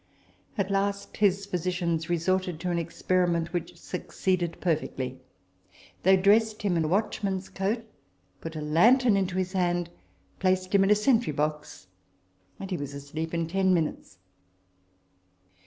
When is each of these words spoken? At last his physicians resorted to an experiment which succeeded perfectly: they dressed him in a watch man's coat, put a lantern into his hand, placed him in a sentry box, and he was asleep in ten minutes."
At 0.57 0.71
last 0.71 1.17
his 1.17 1.45
physicians 1.45 2.09
resorted 2.09 2.59
to 2.61 2.71
an 2.71 2.79
experiment 2.79 3.53
which 3.53 3.77
succeeded 3.79 4.59
perfectly: 4.59 5.19
they 6.01 6.17
dressed 6.17 6.63
him 6.63 6.75
in 6.75 6.85
a 6.85 6.87
watch 6.87 7.21
man's 7.21 7.49
coat, 7.49 7.85
put 8.39 8.55
a 8.55 8.61
lantern 8.61 9.15
into 9.15 9.37
his 9.37 9.53
hand, 9.53 9.91
placed 10.39 10.73
him 10.73 10.83
in 10.83 10.89
a 10.89 10.95
sentry 10.95 11.33
box, 11.33 11.85
and 12.59 12.71
he 12.71 12.77
was 12.77 12.95
asleep 12.95 13.31
in 13.31 13.47
ten 13.47 13.75
minutes." 13.75 14.17